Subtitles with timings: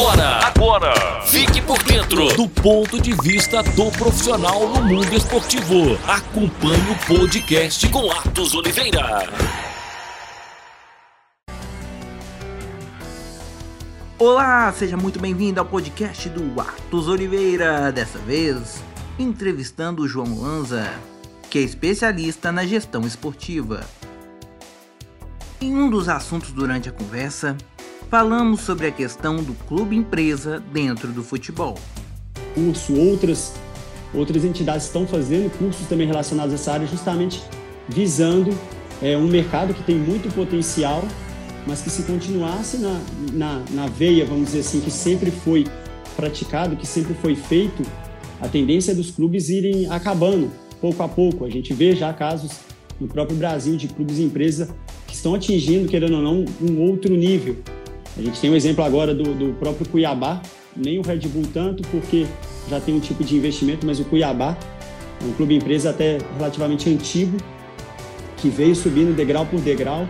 [0.00, 5.98] Agora, agora, fique por dentro do ponto de vista do profissional no mundo esportivo.
[6.08, 9.28] Acompanhe o podcast com Atos Oliveira.
[14.18, 17.92] Olá, seja muito bem-vindo ao podcast do Atos Oliveira.
[17.92, 18.82] Dessa vez,
[19.18, 20.90] entrevistando o João Lanza,
[21.50, 23.84] que é especialista na gestão esportiva.
[25.60, 27.54] Em um dos assuntos durante a conversa,
[28.10, 31.78] falamos sobre a questão do clube empresa dentro do futebol.
[32.56, 33.54] Curso, outras,
[34.12, 37.40] outras entidades estão fazendo cursos também relacionados a essa área, justamente
[37.88, 38.50] visando
[39.00, 41.04] é, um mercado que tem muito potencial,
[41.68, 43.00] mas que se continuasse na,
[43.32, 45.64] na, na veia, vamos dizer assim, que sempre foi
[46.16, 47.84] praticado, que sempre foi feito,
[48.40, 51.44] a tendência é dos clubes irem acabando pouco a pouco.
[51.44, 52.58] A gente vê já casos
[52.98, 54.68] no próprio Brasil de clubes e empresas
[55.06, 57.56] que estão atingindo, querendo ou não, um outro nível.
[58.16, 60.42] A gente tem um exemplo agora do, do próprio Cuiabá,
[60.76, 62.26] nem o Red Bull tanto, porque
[62.68, 64.56] já tem um tipo de investimento, mas o Cuiabá
[65.20, 67.36] é um clube empresa até relativamente antigo,
[68.36, 70.08] que veio subindo degrau por degrau,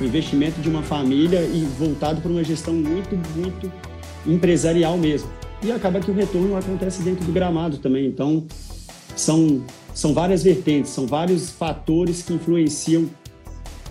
[0.00, 3.70] o investimento de uma família e voltado para uma gestão muito, muito
[4.26, 5.28] empresarial mesmo.
[5.62, 8.06] E acaba que o retorno acontece dentro do gramado também.
[8.06, 8.46] Então,
[9.14, 9.62] são,
[9.94, 13.08] são várias vertentes, são vários fatores que influenciam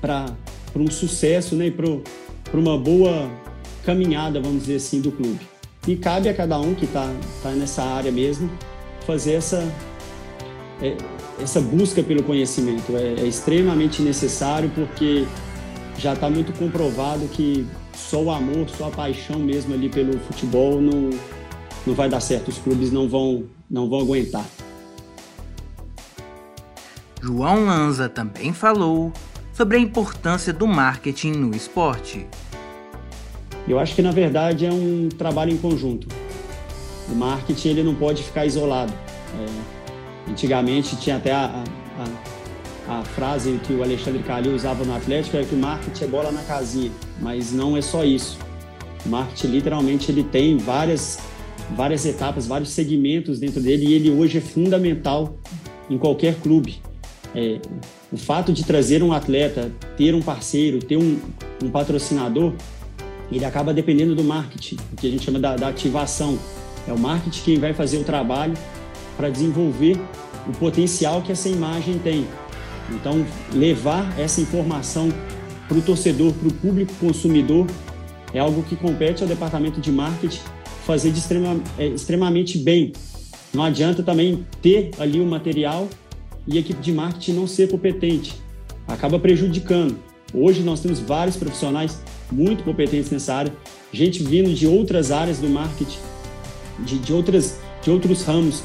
[0.00, 0.34] para
[0.74, 3.30] um sucesso né, e para uma boa
[3.84, 5.40] caminhada, vamos dizer assim, do clube.
[5.86, 8.50] E cabe a cada um que está tá nessa área mesmo
[9.06, 9.68] fazer essa,
[10.80, 10.96] é,
[11.40, 12.96] essa busca pelo conhecimento.
[12.96, 15.26] É, é extremamente necessário porque
[15.98, 20.80] já está muito comprovado que só o amor, só a paixão mesmo ali pelo futebol
[20.80, 21.10] não,
[21.86, 22.48] não vai dar certo.
[22.48, 24.46] Os clubes não vão, não vão aguentar.
[27.20, 29.12] João Lanza também falou
[29.52, 32.26] sobre a importância do marketing no esporte.
[33.68, 36.06] Eu acho que na verdade é um trabalho em conjunto.
[37.10, 38.92] O marketing ele não pode ficar isolado.
[39.38, 41.64] É, antigamente tinha até a,
[42.88, 46.06] a, a, frase que o Alexandre Calil usava no Atlético é que o marketing é
[46.06, 48.38] bola na casinha, mas não é só isso.
[49.06, 51.18] O marketing literalmente ele tem várias
[51.74, 55.36] várias etapas, vários segmentos dentro dele e ele hoje é fundamental
[55.88, 56.80] em qualquer clube.
[57.34, 57.58] É,
[58.10, 61.18] o fato de trazer um atleta, ter um parceiro, ter um,
[61.62, 62.52] um patrocinador,
[63.30, 66.38] ele acaba dependendo do marketing, o que a gente chama da, da ativação.
[66.86, 68.54] É o marketing quem vai fazer o trabalho
[69.16, 69.96] para desenvolver
[70.48, 72.26] o potencial que essa imagem tem.
[72.90, 75.08] Então, levar essa informação
[75.68, 77.66] para o torcedor, para o público consumidor,
[78.34, 80.40] é algo que compete ao departamento de marketing
[80.84, 82.92] fazer de extrema, é, extremamente bem.
[83.54, 85.88] Não adianta também ter ali o material
[86.46, 88.34] e a equipe de marketing não ser competente.
[88.86, 89.96] Acaba prejudicando.
[90.34, 93.52] Hoje nós temos vários profissionais muito competentes nessa área,
[93.92, 95.98] gente vindo de outras áreas do marketing,
[96.80, 98.62] de, de, outras, de outros ramos,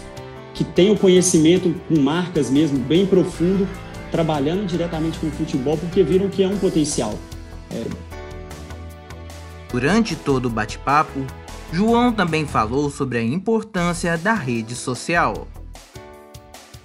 [0.54, 3.68] que tem o conhecimento com marcas mesmo bem profundo,
[4.12, 7.14] trabalhando diretamente com o futebol, porque viram que é um potencial.
[7.72, 7.84] É...
[9.72, 11.26] Durante todo o bate-papo,
[11.72, 15.48] João também falou sobre a importância da rede social.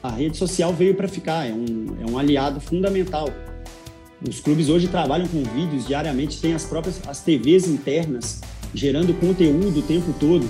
[0.03, 3.29] A rede social veio para ficar, é um, é um aliado fundamental.
[4.29, 8.41] Os clubes hoje trabalham com vídeos diariamente, tem as próprias as TVs internas
[8.75, 10.49] gerando conteúdo o tempo todo.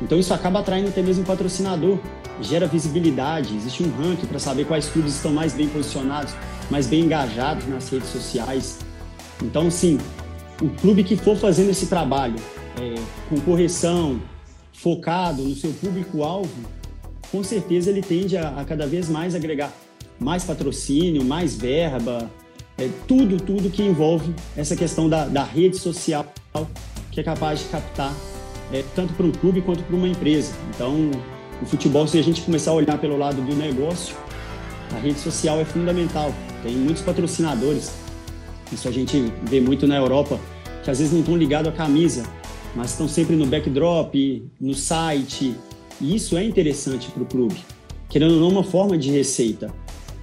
[0.00, 1.98] Então isso acaba atraindo até mesmo patrocinador,
[2.40, 6.34] gera visibilidade, existe um ranking para saber quais clubes estão mais bem posicionados,
[6.70, 8.78] mais bem engajados nas redes sociais.
[9.42, 9.98] Então, sim,
[10.62, 12.36] o clube que for fazendo esse trabalho
[12.80, 12.94] é,
[13.28, 14.20] com correção,
[14.72, 16.62] focado no seu público-alvo,
[17.32, 19.72] com certeza ele tende a, a, cada vez mais agregar
[20.18, 22.28] mais patrocínio, mais verba,
[22.78, 26.24] é, tudo, tudo que envolve essa questão da, da rede social
[27.10, 28.14] que é capaz de captar
[28.72, 30.52] é, tanto para um clube quanto para uma empresa.
[30.74, 31.10] Então,
[31.60, 34.14] o futebol, se a gente começar a olhar pelo lado do negócio,
[34.94, 36.32] a rede social é fundamental.
[36.62, 37.92] Tem muitos patrocinadores.
[38.72, 40.38] Isso a gente vê muito na Europa,
[40.84, 42.24] que às vezes não estão ligados à camisa,
[42.74, 44.14] mas estão sempre no backdrop,
[44.60, 45.54] no site.
[46.00, 47.56] E isso é interessante para o clube,
[48.08, 49.72] querendo ou não, uma forma de receita.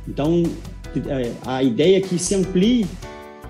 [0.07, 0.74] Então, é,
[1.45, 2.85] a ideia é que se amplie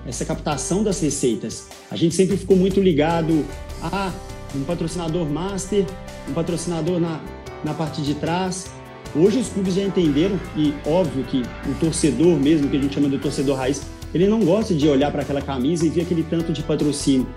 [0.06, 1.68] essa captação das receitas.
[1.90, 3.46] A gente sempre ficou muito ligado
[3.82, 4.12] a
[4.56, 5.86] um patrocinador master,
[6.30, 7.20] um patrocinador na,
[7.64, 8.68] na parte de trás.
[9.16, 13.10] Hoje os clubes já entenderam, e óbvio que o torcedor mesmo, que a gente chama
[13.10, 13.82] de torcedor raiz,
[14.14, 17.28] ele não gosta de olhar para aquela camisa e ver aquele tanto de patrocínio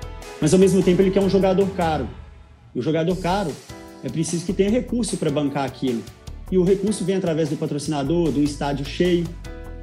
[0.41, 2.09] mas ao mesmo tempo ele quer um jogador caro.
[2.75, 3.51] E o jogador caro
[4.05, 6.03] é preciso que tenha recurso para bancar aquilo.
[6.51, 9.27] E o recurso vem através do patrocinador, do estádio cheio.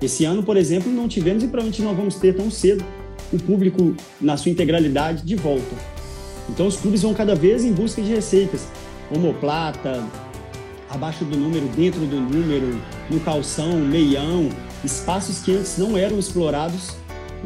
[0.02, 2.84] Esse ano, por exemplo, não tivemos e provavelmente não vamos ter tão cedo
[3.32, 5.76] o público na sua integralidade de volta.
[6.50, 8.68] Então os clubes vão cada vez em busca de receitas.
[9.14, 10.04] Homoplata,
[10.90, 14.50] abaixo do número, dentro do número, no calção, meião,
[14.84, 16.96] espaços que antes não eram explorados.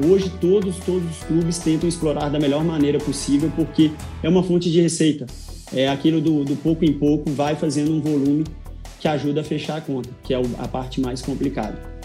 [0.05, 3.91] Hoje todos, todos os clubes tentam explorar da melhor maneira possível porque
[4.23, 5.25] é uma fonte de receita.
[5.73, 8.43] É aquilo do, do pouco em pouco vai fazendo um volume
[8.99, 11.98] que ajuda a fechar a conta, que é a parte mais complicada.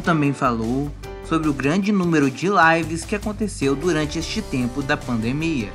[0.00, 0.90] Também falou
[1.28, 5.70] sobre o grande número de lives que aconteceu durante este tempo da pandemia.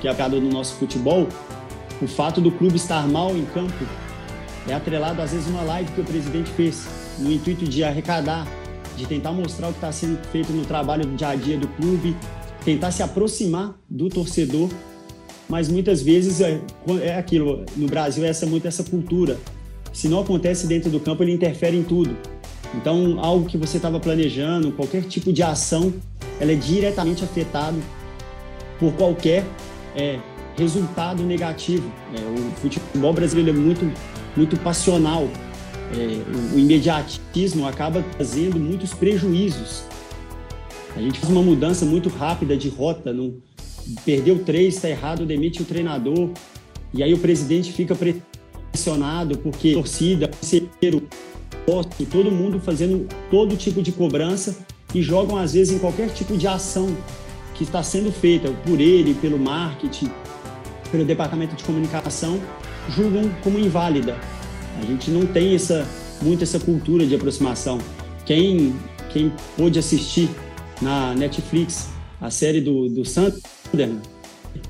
[0.00, 1.28] Que aplicado no nosso futebol,
[2.00, 3.84] o fato do clube estar mal em campo
[4.68, 6.86] é atrelado às vezes uma live que o presidente fez
[7.18, 8.46] no intuito de arrecadar,
[8.96, 11.68] de tentar mostrar o que está sendo feito no trabalho do dia a dia do
[11.68, 12.16] clube,
[12.64, 14.70] tentar se aproximar do torcedor,
[15.48, 16.60] mas muitas vezes é,
[17.02, 17.64] é aquilo.
[17.76, 19.38] No Brasil é essa muito essa cultura.
[19.92, 22.16] Se não acontece dentro do campo, ele interfere em tudo.
[22.76, 25.92] Então, algo que você estava planejando, qualquer tipo de ação,
[26.40, 27.78] ela é diretamente afetada
[28.78, 29.44] por qualquer
[29.96, 30.18] é,
[30.56, 31.90] resultado negativo.
[32.14, 33.90] É, o futebol brasileiro é muito,
[34.36, 35.28] muito passional.
[35.96, 39.84] É, o imediatismo acaba trazendo muitos prejuízos.
[40.96, 43.34] A gente faz uma mudança muito rápida de rota, não,
[44.04, 46.30] perdeu três, está errado, demite o treinador,
[46.92, 47.96] e aí o presidente fica
[48.72, 51.02] pressionado porque a torcida, o
[52.10, 54.56] todo mundo fazendo todo tipo de cobrança
[54.94, 56.94] e jogam às vezes em qualquer tipo de ação
[57.54, 60.10] que está sendo feita por ele, pelo marketing,
[60.90, 62.40] pelo departamento de comunicação,
[62.90, 64.16] julgam como inválida.
[64.80, 65.86] A gente não tem essa
[66.22, 67.78] muito essa cultura de aproximação.
[68.26, 68.74] Quem
[69.12, 70.28] quem pôde assistir
[70.82, 71.88] na Netflix
[72.20, 74.00] a série do, do Sunderland,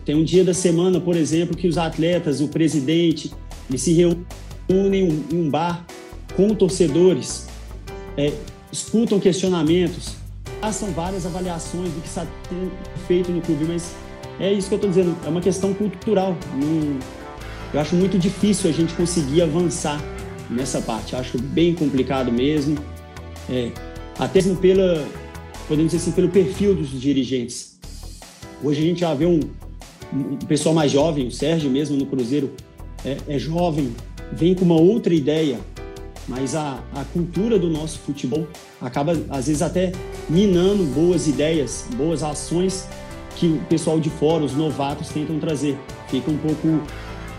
[0.04, 3.30] tem um dia da semana, por exemplo, que os atletas, o presidente,
[3.68, 5.86] eles se reúnem em um bar
[6.36, 7.46] com torcedores,
[8.16, 8.32] é,
[8.72, 10.16] escutam questionamentos,
[10.60, 12.26] façam várias avaliações do que está
[13.06, 13.94] feito no clube, mas
[14.40, 16.36] é isso que eu estou dizendo, é uma questão cultural.
[17.72, 20.00] eu acho muito difícil a gente conseguir avançar
[20.50, 22.76] nessa parte, acho bem complicado mesmo,
[23.48, 23.70] é,
[24.18, 25.06] até mesmo pela,
[25.68, 27.78] podemos dizer assim, pelo perfil dos dirigentes.
[28.62, 29.40] Hoje a gente já vê um,
[30.12, 32.50] um pessoal mais jovem, o Sérgio mesmo no Cruzeiro
[33.04, 33.94] é, é jovem,
[34.32, 35.58] vem com uma outra ideia,
[36.26, 38.46] mas a, a cultura do nosso futebol
[38.80, 39.92] acaba, às vezes, até
[40.28, 42.88] minando boas ideias, boas ações
[43.36, 45.78] que o pessoal de fora, os novatos, tentam trazer.
[46.08, 46.80] Fica um pouco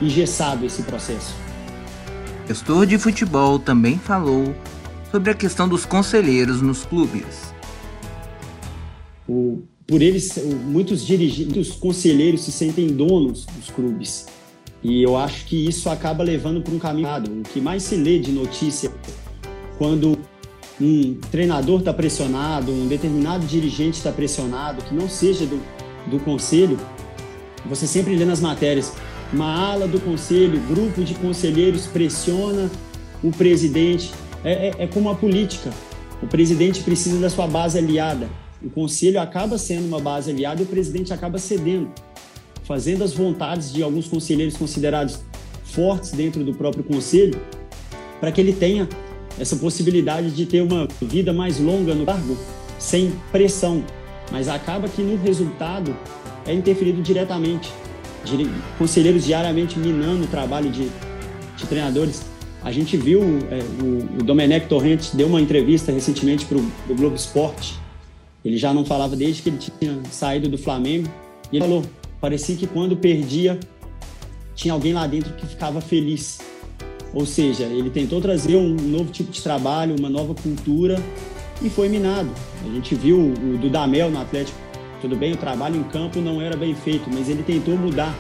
[0.01, 1.33] engessado esse processo.
[2.43, 4.53] O gestor de futebol também falou
[5.11, 7.53] sobre a questão dos conselheiros nos clubes.
[9.27, 14.27] O, por eles, muitos dirigentes, muitos conselheiros se sentem donos dos clubes.
[14.83, 17.27] E eu acho que isso acaba levando para um caminho errado.
[17.27, 18.91] O que mais se lê de notícia
[19.77, 20.17] quando
[20.79, 25.61] um treinador está pressionado, um determinado dirigente está pressionado, que não seja do,
[26.07, 26.77] do conselho,
[27.65, 28.93] você sempre lê nas matérias,
[29.33, 32.69] uma ala do conselho, grupo de conselheiros pressiona
[33.23, 34.11] o presidente.
[34.43, 35.71] É, é, é como a política.
[36.21, 38.29] O presidente precisa da sua base aliada.
[38.63, 41.89] O conselho acaba sendo uma base aliada e o presidente acaba cedendo
[42.65, 45.19] fazendo as vontades de alguns conselheiros considerados
[45.63, 47.39] fortes dentro do próprio conselho,
[48.19, 48.89] para que ele tenha
[49.39, 52.37] essa possibilidade de ter uma vida mais longa no cargo,
[52.79, 53.83] sem pressão.
[54.31, 55.95] Mas acaba que no resultado
[56.45, 57.71] é interferido diretamente.
[58.77, 60.89] Conselheiros diariamente minando o trabalho de,
[61.57, 62.23] de treinadores.
[62.63, 67.15] A gente viu é, o, o Domenech Torrente deu uma entrevista recentemente para o Globo
[67.15, 67.75] Esporte.
[68.43, 71.07] Ele já não falava desde que ele tinha saído do Flamengo.
[71.51, 71.83] E ele falou:
[72.25, 73.59] parecia que quando perdia,
[74.55, 76.39] tinha alguém lá dentro que ficava feliz.
[77.13, 80.99] Ou seja, ele tentou trazer um novo tipo de trabalho, uma nova cultura
[81.61, 82.31] e foi minado.
[82.65, 84.57] A gente viu o Dudamel no Atlético.
[85.01, 88.17] Tudo bem, o trabalho em campo não era bem feito, mas ele tentou mudar,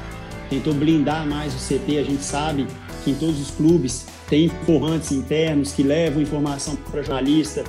[0.51, 1.97] tentou blindar mais o CT.
[1.97, 2.67] A gente sabe
[3.03, 7.63] que em todos os clubes tem informantes internos que levam informação para jornalista,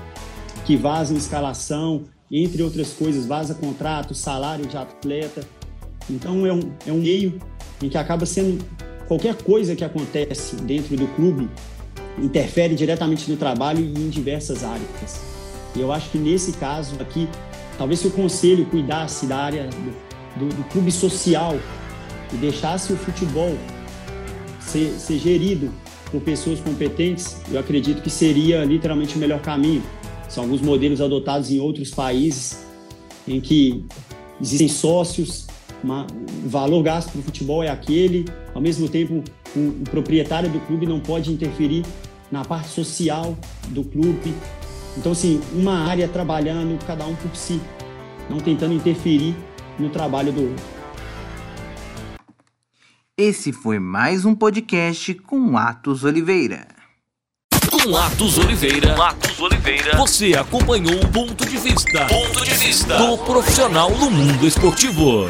[0.67, 5.56] que vazam escalação, entre outras coisas, vaza contrato, salário de atleta.
[6.09, 7.41] Então é um, é um meio
[7.83, 8.65] em que acaba sendo
[9.07, 11.49] qualquer coisa que acontece dentro do clube
[12.19, 15.21] interfere diretamente no trabalho e em diversas áreas.
[15.75, 17.29] E eu acho que nesse caso aqui,
[17.77, 21.59] talvez se o conselho cuidasse da área do, do, do clube social
[22.33, 23.55] e deixasse o futebol
[24.61, 25.71] ser, ser gerido
[26.11, 29.83] por pessoas competentes, eu acredito que seria literalmente o melhor caminho.
[30.29, 32.65] São alguns modelos adotados em outros países
[33.29, 33.85] em que
[34.41, 35.47] existem sócios
[35.83, 36.07] uma,
[36.45, 39.23] o valor gasto para o futebol é aquele, ao mesmo tempo
[39.55, 41.85] o, o, proprietário do clube não pode interferir
[42.31, 43.37] na parte social
[43.69, 44.35] do clube.
[44.97, 47.61] Então, assim, uma área trabalhando cada um por si,
[48.31, 49.37] não tentando interferir
[49.79, 50.65] no trabalho do outro.
[53.19, 56.69] Esse foi mais um podcast com Atos Oliveira.
[57.71, 58.95] Com Atos Oliveira.
[58.95, 59.97] Com Atos Oliveira.
[59.97, 62.07] Você acompanhou o ponto de vista.
[62.07, 65.29] Ponto de vista do profissional no mundo esportivo.